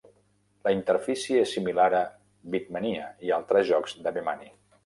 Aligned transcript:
La 0.67 0.71
interfície 0.75 1.43
és 1.47 1.53
similar 1.57 1.87
a 1.99 2.01
"beatmania" 2.57 3.07
i 3.29 3.37
altres 3.41 3.73
jocs 3.73 3.99
de 4.09 4.19
Bemani. 4.21 4.55